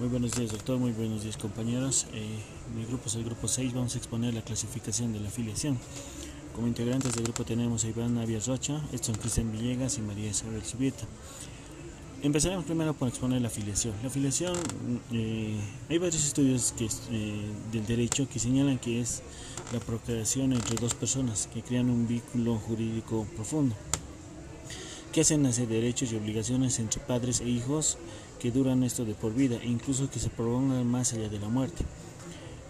Muy 0.00 0.08
buenos 0.08 0.32
días, 0.32 0.50
doctor. 0.50 0.78
Muy 0.78 0.92
buenos 0.92 1.24
días, 1.24 1.36
compañeros. 1.36 2.06
Eh, 2.14 2.38
mi 2.74 2.86
grupo 2.86 3.08
es 3.08 3.16
el 3.16 3.24
grupo 3.24 3.46
6. 3.46 3.74
Vamos 3.74 3.94
a 3.94 3.98
exponer 3.98 4.32
la 4.32 4.40
clasificación 4.40 5.12
de 5.12 5.20
la 5.20 5.28
afiliación. 5.28 5.76
Como 6.54 6.68
integrantes 6.68 7.12
del 7.12 7.24
grupo 7.24 7.44
tenemos 7.44 7.84
a 7.84 7.88
Iván 7.88 8.14
Navias 8.14 8.46
Rocha, 8.46 8.80
Edson 8.92 9.16
Cristian 9.16 9.52
Villegas 9.52 9.98
y 9.98 10.00
María 10.00 10.30
Isabel 10.30 10.64
Subieta. 10.64 11.04
Empezaremos 12.22 12.64
primero 12.64 12.94
por 12.94 13.08
exponer 13.08 13.42
la 13.42 13.48
afiliación. 13.48 13.92
La 14.00 14.08
afiliación, 14.08 14.54
eh, 15.12 15.60
hay 15.90 15.98
varios 15.98 16.24
estudios 16.24 16.72
eh, 17.10 17.34
del 17.70 17.84
derecho 17.84 18.26
que 18.26 18.38
señalan 18.38 18.78
que 18.78 19.02
es 19.02 19.20
la 19.70 19.80
procreación 19.80 20.54
entre 20.54 20.76
dos 20.76 20.94
personas 20.94 21.46
que 21.52 21.60
crean 21.60 21.90
un 21.90 22.08
vínculo 22.08 22.56
jurídico 22.56 23.26
profundo, 23.36 23.74
que 25.12 25.22
hacen 25.22 25.42
nacer 25.42 25.68
derechos 25.68 26.12
y 26.12 26.16
obligaciones 26.16 26.78
entre 26.78 27.00
padres 27.00 27.40
e 27.40 27.48
hijos 27.48 27.98
que 28.38 28.50
duran 28.50 28.82
esto 28.84 29.04
de 29.04 29.14
por 29.14 29.34
vida 29.34 29.58
incluso 29.64 30.10
que 30.10 30.20
se 30.20 30.30
prolongan 30.30 30.86
más 30.86 31.12
allá 31.12 31.28
de 31.28 31.38
la 31.38 31.48
muerte. 31.48 31.84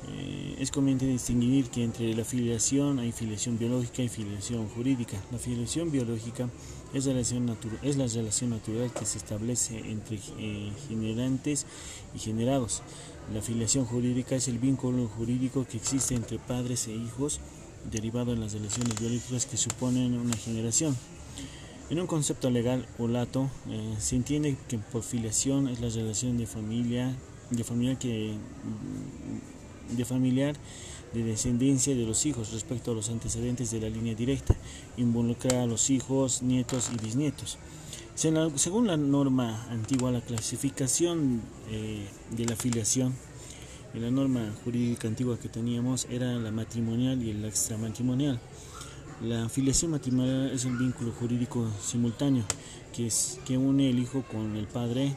Eh, 0.08 0.56
es 0.58 0.70
conveniente 0.70 1.06
distinguir 1.06 1.68
que 1.68 1.84
entre 1.84 2.14
la 2.14 2.24
filiación 2.24 2.98
hay 2.98 3.12
filiación 3.12 3.58
biológica 3.58 4.02
y 4.02 4.08
filiación 4.08 4.68
jurídica. 4.68 5.16
La 5.30 5.38
filiación 5.38 5.90
biológica 5.90 6.48
es, 6.94 7.04
relación 7.04 7.56
es 7.82 7.96
la 7.96 8.06
relación 8.06 8.50
natural 8.50 8.90
que 8.92 9.04
se 9.04 9.18
establece 9.18 9.78
entre 9.78 10.18
eh, 10.38 10.72
generantes 10.88 11.66
y 12.14 12.18
generados. 12.18 12.82
La 13.34 13.42
filiación 13.42 13.84
jurídica 13.84 14.34
es 14.34 14.48
el 14.48 14.58
vínculo 14.58 15.06
jurídico 15.08 15.66
que 15.70 15.76
existe 15.76 16.14
entre 16.14 16.38
padres 16.38 16.88
e 16.88 16.92
hijos 16.92 17.40
derivado 17.90 18.32
en 18.32 18.40
las 18.40 18.52
relaciones 18.52 18.98
biológicas 18.98 19.46
que 19.46 19.56
suponen 19.56 20.18
una 20.18 20.36
generación. 20.36 20.96
En 21.90 21.98
un 21.98 22.06
concepto 22.06 22.50
legal 22.50 22.86
o 22.98 23.08
lato, 23.08 23.50
eh, 23.68 23.96
se 23.98 24.14
entiende 24.16 24.56
que 24.68 24.78
por 24.78 25.02
filiación 25.02 25.68
es 25.68 25.80
la 25.80 25.88
relación 25.88 26.38
de 26.38 26.46
familia, 26.46 27.16
de 27.50 27.64
familia 27.64 27.98
que 27.98 28.34
de 29.90 30.04
familiar 30.04 30.54
de 31.12 31.24
descendencia 31.24 31.94
de 31.94 32.04
los 32.04 32.24
hijos 32.26 32.52
respecto 32.52 32.92
a 32.92 32.94
los 32.94 33.08
antecedentes 33.08 33.70
de 33.70 33.80
la 33.80 33.88
línea 33.88 34.14
directa, 34.14 34.54
involucra 34.96 35.62
a 35.62 35.66
los 35.66 35.90
hijos, 35.90 36.42
nietos 36.42 36.90
y 36.94 37.04
bisnietos. 37.04 37.58
Según 38.14 38.86
la 38.86 38.96
norma 38.96 39.66
antigua, 39.70 40.12
la 40.12 40.20
clasificación 40.20 41.40
eh, 41.70 42.06
de 42.30 42.44
la 42.44 42.54
filiación, 42.54 43.14
la 43.94 44.10
norma 44.10 44.54
jurídica 44.62 45.08
antigua 45.08 45.38
que 45.38 45.48
teníamos 45.48 46.06
era 46.10 46.34
la 46.34 46.52
matrimonial 46.52 47.22
y 47.22 47.32
la 47.32 47.48
extramatrimonial. 47.48 48.38
La 49.20 49.50
filiación 49.50 49.90
matrimonial 49.90 50.50
es 50.50 50.64
el 50.64 50.78
vínculo 50.78 51.12
jurídico 51.12 51.68
simultáneo 51.82 52.42
que, 52.94 53.08
es, 53.08 53.38
que 53.44 53.58
une 53.58 53.90
el 53.90 53.98
hijo 53.98 54.24
con 54.32 54.56
el 54.56 54.66
padre 54.66 55.14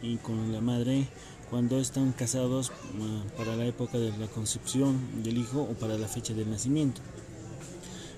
y 0.00 0.16
con 0.16 0.52
la 0.52 0.62
madre 0.62 1.06
cuando 1.50 1.78
están 1.78 2.12
casados 2.12 2.70
uh, 2.70 3.36
para 3.36 3.54
la 3.54 3.66
época 3.66 3.98
de 3.98 4.16
la 4.16 4.26
concepción 4.28 5.22
del 5.22 5.36
hijo 5.36 5.60
o 5.60 5.74
para 5.74 5.98
la 5.98 6.08
fecha 6.08 6.32
del 6.32 6.48
nacimiento. 6.48 7.02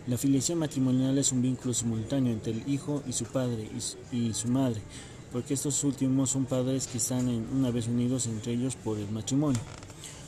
La 0.06 0.18
filiación 0.18 0.60
matrimonial 0.60 1.18
es 1.18 1.32
un 1.32 1.42
vínculo 1.42 1.74
simultáneo 1.74 2.32
entre 2.32 2.52
el 2.52 2.68
hijo 2.68 3.02
y 3.04 3.12
su 3.12 3.24
padre 3.24 3.68
y 4.12 4.34
su 4.34 4.46
madre, 4.46 4.80
porque 5.32 5.54
estos 5.54 5.82
últimos 5.82 6.30
son 6.30 6.44
padres 6.44 6.86
que 6.86 6.98
están 6.98 7.26
una 7.52 7.72
vez 7.72 7.88
unidos 7.88 8.28
entre 8.28 8.52
ellos 8.52 8.76
por 8.76 8.98
el 8.98 9.10
matrimonio. 9.10 9.60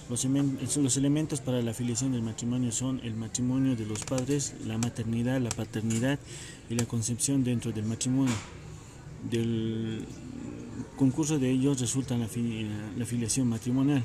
Los, 0.09 0.97
elementos 0.97 1.41
para 1.41 1.61
la 1.63 1.75
filiación 1.75 2.13
del 2.13 2.23
matrimonio 2.23 2.71
son 2.71 3.01
el 3.03 3.15
matrimonio 3.15 3.75
de 3.75 3.87
los 3.87 4.05
padres, 4.05 4.55
la 4.65 4.79
maternidad, 4.79 5.41
la 5.41 5.51
paternidad 5.51 6.21
y 6.71 6.77
la 6.77 6.87
concepción 6.87 7.43
dentro 7.43 7.73
del 7.73 7.87
matrimonio. 7.87 8.35
Del, 9.29 10.05
concurso 10.97 11.39
de 11.39 11.51
ellos 11.51 11.81
resulta 11.81 12.17
la, 12.17 12.29
la 12.97 13.05
filiación 13.05 13.49
matrimonial. 13.49 14.05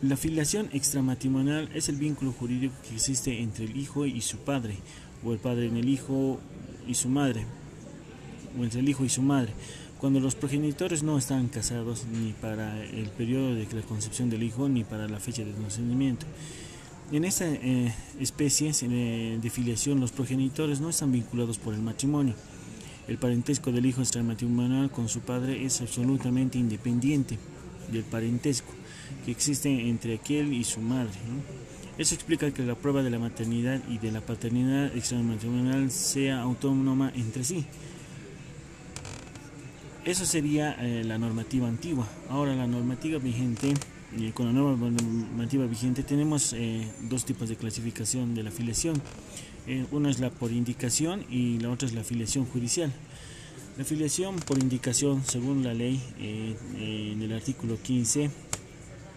La 0.00 0.16
filiación 0.16 0.70
extramatrimonial 0.72 1.68
es 1.74 1.88
el 1.90 1.96
vínculo 1.96 2.32
jurídico 2.32 2.74
que 2.88 2.94
existe 2.94 3.42
entre 3.42 3.66
el 3.66 3.76
hijo 3.76 4.06
y 4.06 4.22
su 4.22 4.38
padre, 4.38 4.78
o 5.22 5.32
el 5.32 5.38
padre 5.38 5.66
en 5.66 5.76
el 5.76 5.88
hijo 5.88 6.40
y 6.86 6.94
su 6.94 7.08
madre, 7.08 7.44
entre 8.64 8.80
el 8.80 8.88
hijo 8.88 9.04
y 9.04 9.08
su 9.08 9.22
madre, 9.22 9.52
cuando 9.98 10.20
los 10.20 10.34
progenitores 10.34 11.02
no 11.02 11.18
están 11.18 11.48
casados 11.48 12.04
ni 12.12 12.32
para 12.32 12.82
el 12.84 13.08
periodo 13.08 13.54
de 13.54 13.66
la 13.72 13.82
concepción 13.82 14.30
del 14.30 14.42
hijo 14.42 14.68
ni 14.68 14.84
para 14.84 15.08
la 15.08 15.18
fecha 15.18 15.44
de 15.44 15.52
nacimiento. 15.52 16.26
En 17.10 17.24
esta 17.24 17.46
eh, 17.48 17.92
especie 18.20 18.72
de 18.72 19.50
filiación 19.50 19.98
los 19.98 20.12
progenitores 20.12 20.80
no 20.80 20.90
están 20.90 21.10
vinculados 21.10 21.58
por 21.58 21.74
el 21.74 21.80
matrimonio, 21.80 22.34
el 23.08 23.16
parentesco 23.16 23.72
del 23.72 23.86
hijo 23.86 24.02
extramatrimonial 24.02 24.90
con 24.90 25.08
su 25.08 25.20
padre 25.20 25.64
es 25.64 25.80
absolutamente 25.80 26.58
independiente 26.58 27.38
del 27.90 28.04
parentesco 28.04 28.70
que 29.24 29.30
existe 29.30 29.88
entre 29.88 30.14
aquel 30.14 30.52
y 30.52 30.62
su 30.62 30.80
madre. 30.80 31.14
Eso 31.96 32.14
explica 32.14 32.50
que 32.50 32.62
la 32.62 32.74
prueba 32.74 33.02
de 33.02 33.08
la 33.08 33.18
maternidad 33.18 33.80
y 33.88 33.96
de 33.96 34.12
la 34.12 34.20
paternidad 34.20 34.94
extramatrimonial 34.94 35.90
sea 35.90 36.42
autónoma 36.42 37.10
entre 37.16 37.44
sí. 37.44 37.64
Eso 40.04 40.24
sería 40.24 40.76
eh, 40.80 41.04
la 41.04 41.18
normativa 41.18 41.68
antigua. 41.68 42.06
Ahora 42.30 42.54
la 42.54 42.66
normativa 42.66 43.18
vigente, 43.18 43.74
eh, 44.16 44.32
con 44.32 44.46
la 44.46 44.52
nueva 44.52 44.74
normativa 44.76 45.66
vigente 45.66 46.02
tenemos 46.02 46.54
eh, 46.54 46.90
dos 47.10 47.26
tipos 47.26 47.48
de 47.48 47.56
clasificación 47.56 48.34
de 48.34 48.42
la 48.42 48.50
filiación. 48.50 49.00
Eh, 49.66 49.84
una 49.90 50.08
es 50.08 50.18
la 50.18 50.30
por 50.30 50.50
indicación 50.50 51.24
y 51.28 51.58
la 51.58 51.70
otra 51.70 51.88
es 51.88 51.94
la 51.94 52.04
filiación 52.04 52.46
judicial. 52.46 52.90
La 53.76 53.84
filiación 53.84 54.36
por 54.36 54.58
indicación, 54.58 55.22
según 55.26 55.62
la 55.62 55.72
ley 55.72 56.02
en 56.18 57.22
el 57.22 57.32
artículo 57.32 57.78
15, 57.80 58.28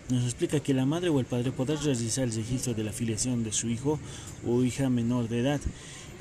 nos 0.09 0.24
explica 0.24 0.59
que 0.59 0.75
la 0.75 0.86
madre 0.86 1.09
o 1.09 1.19
el 1.19 1.25
padre 1.25 1.52
podrá 1.52 1.78
realizar 1.78 2.25
el 2.25 2.34
registro 2.34 2.75
de 2.75 2.84
la 2.84 2.92
filiación 2.92 3.44
de 3.44 3.53
su 3.53 3.69
hijo 3.69 3.98
o 4.46 4.63
hija 4.63 4.90
menor 4.90 5.30
de 5.30 5.40
edad 5.40 5.62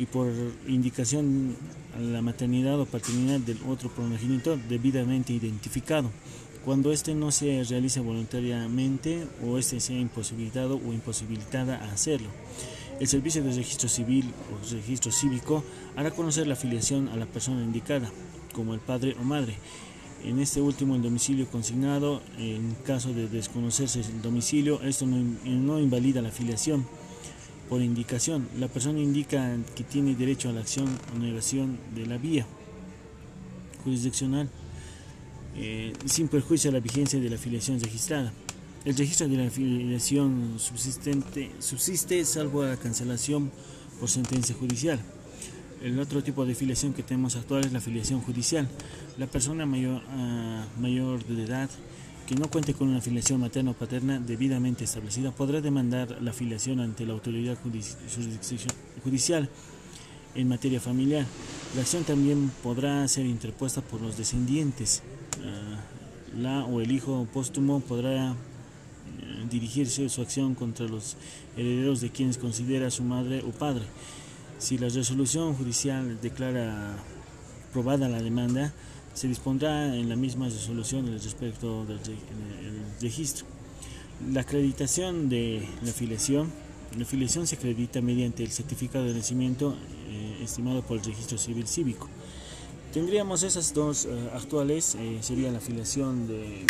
y 0.00 0.06
por 0.06 0.32
indicación 0.66 1.54
a 1.94 2.00
la 2.00 2.22
maternidad 2.22 2.80
o 2.80 2.86
paternidad 2.86 3.38
del 3.40 3.58
otro 3.68 3.90
progenitor 3.90 4.58
debidamente 4.66 5.34
identificado 5.34 6.10
cuando 6.64 6.90
éste 6.90 7.14
no 7.14 7.30
se 7.30 7.64
realice 7.64 8.00
voluntariamente 8.00 9.26
o 9.44 9.58
éste 9.58 9.78
sea 9.78 9.98
imposibilitado 9.98 10.76
o 10.76 10.92
imposibilitada 10.92 11.76
a 11.76 11.92
hacerlo. 11.92 12.28
El 12.98 13.08
Servicio 13.08 13.42
de 13.42 13.52
Registro 13.52 13.88
Civil 13.88 14.32
o 14.52 14.74
Registro 14.74 15.12
Cívico 15.12 15.64
hará 15.96 16.10
conocer 16.10 16.46
la 16.46 16.54
afiliación 16.54 17.08
a 17.08 17.16
la 17.16 17.26
persona 17.26 17.62
indicada, 17.62 18.10
como 18.54 18.74
el 18.74 18.80
padre 18.80 19.16
o 19.18 19.24
madre. 19.24 19.56
En 20.22 20.38
este 20.38 20.60
último, 20.60 20.96
el 20.96 21.02
domicilio 21.02 21.48
consignado, 21.48 22.20
en 22.36 22.76
caso 22.84 23.14
de 23.14 23.26
desconocerse 23.26 24.00
el 24.00 24.20
domicilio, 24.20 24.82
esto 24.82 25.06
no, 25.06 25.80
invalida 25.80 26.20
la 26.20 26.28
afiliación 26.28 26.86
por 27.70 27.80
indicación. 27.80 28.48
La 28.58 28.66
persona 28.66 28.98
indica 28.98 29.56
que 29.76 29.84
tiene 29.84 30.16
derecho 30.16 30.48
a 30.48 30.52
la 30.52 30.60
acción 30.60 30.88
o 31.14 31.18
negación 31.18 31.78
de 31.94 32.04
la 32.04 32.18
vía 32.18 32.44
jurisdiccional, 33.84 34.50
eh, 35.56 35.92
sin 36.04 36.26
perjuicio 36.26 36.70
a 36.70 36.74
la 36.74 36.80
vigencia 36.80 37.20
de 37.20 37.30
la 37.30 37.36
afiliación 37.36 37.80
registrada. 37.80 38.32
El 38.84 38.96
registro 38.96 39.28
de 39.28 39.36
la 39.36 39.46
afiliación 39.46 40.56
subsistente 40.58 41.52
subsiste 41.60 42.24
salvo 42.24 42.64
la 42.64 42.76
cancelación 42.76 43.52
por 44.00 44.08
sentencia 44.08 44.54
judicial. 44.54 44.98
El 45.80 45.98
otro 46.00 46.22
tipo 46.24 46.44
de 46.44 46.56
filiación 46.56 46.92
que 46.92 47.04
tenemos 47.04 47.36
actual 47.36 47.64
es 47.64 47.72
la 47.72 47.78
afiliación 47.78 48.20
judicial. 48.20 48.68
La 49.16 49.28
persona 49.28 49.64
mayor, 49.64 50.02
ah, 50.08 50.66
mayor 50.80 51.24
de 51.24 51.44
edad 51.44 51.70
que 52.30 52.36
no 52.36 52.48
cuente 52.48 52.74
con 52.74 52.86
una 52.86 52.98
afiliación 52.98 53.40
materna 53.40 53.72
o 53.72 53.74
paterna 53.74 54.20
debidamente 54.20 54.84
establecida 54.84 55.32
podrá 55.32 55.60
demandar 55.60 56.22
la 56.22 56.30
afiliación 56.30 56.78
ante 56.78 57.04
la 57.04 57.12
autoridad 57.12 57.58
judicial 59.02 59.48
en 60.36 60.48
materia 60.48 60.78
familiar. 60.78 61.26
La 61.74 61.80
acción 61.80 62.04
también 62.04 62.52
podrá 62.62 63.08
ser 63.08 63.26
interpuesta 63.26 63.80
por 63.80 64.00
los 64.00 64.16
descendientes. 64.16 65.02
Ah, 65.44 65.80
la 66.38 66.64
o 66.66 66.80
el 66.80 66.92
hijo 66.92 67.26
póstumo 67.34 67.80
podrá 67.80 68.36
dirigirse 69.50 70.08
su 70.08 70.22
acción 70.22 70.54
contra 70.54 70.86
los 70.86 71.16
herederos 71.56 72.00
de 72.00 72.10
quienes 72.10 72.38
considera 72.38 72.92
su 72.92 73.02
madre 73.02 73.42
o 73.42 73.50
padre. 73.50 73.82
Si 74.60 74.78
la 74.78 74.88
resolución 74.88 75.54
judicial 75.54 76.20
declara 76.22 76.94
probada 77.72 78.08
la 78.08 78.22
demanda, 78.22 78.72
se 79.14 79.28
dispondrá 79.28 79.94
en 79.94 80.08
la 80.08 80.16
misma 80.16 80.48
resolución 80.48 81.06
respecto 81.22 81.84
del 81.84 82.00
registro. 83.00 83.46
La 84.32 84.42
acreditación 84.42 85.28
de 85.28 85.66
la 85.82 85.92
filiación. 85.92 86.52
La 86.98 87.04
filiación 87.04 87.46
se 87.46 87.54
acredita 87.54 88.00
mediante 88.00 88.42
el 88.42 88.50
certificado 88.50 89.04
de 89.04 89.14
nacimiento 89.14 89.76
eh, 90.08 90.40
estimado 90.42 90.82
por 90.82 90.98
el 90.98 91.04
registro 91.04 91.38
civil 91.38 91.66
cívico. 91.68 92.08
Tendríamos 92.92 93.44
esas 93.44 93.72
dos 93.72 94.04
eh, 94.06 94.30
actuales, 94.34 94.96
eh, 94.96 95.18
sería 95.22 95.52
la 95.52 95.60
filiación 95.60 96.26
de... 96.26 96.66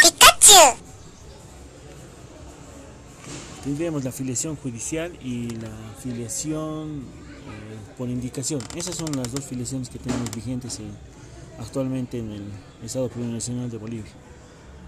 Tendríamos 3.65 4.05
la 4.05 4.13
filiación 4.13 4.57
judicial 4.57 5.13
y 5.23 5.51
la 5.51 5.71
filiación 6.03 7.01
eh, 7.01 7.97
por 7.97 8.09
indicación. 8.09 8.61
Esas 8.75 8.97
son 8.97 9.17
las 9.17 9.33
dos 9.33 9.45
filiaciones 9.45 9.89
que 9.89 9.99
tenemos 9.99 10.31
vigentes 10.35 10.81
actualmente 11.59 12.19
en 12.19 12.31
el 12.31 12.43
Estado 12.85 13.09
Plurinacional 13.09 13.71
de 13.71 13.79
Bolivia. 13.79 14.13